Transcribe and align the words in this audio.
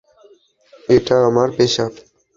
এটা 0.89 1.15
আমার 1.29 1.49
পেশা। 1.57 1.85